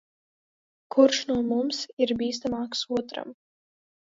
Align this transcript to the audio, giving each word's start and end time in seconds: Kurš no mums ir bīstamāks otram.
Kurš 0.95 1.19
no 1.31 1.35
mums 1.49 1.83
ir 2.07 2.15
bīstamāks 2.23 2.83
otram. 2.99 3.31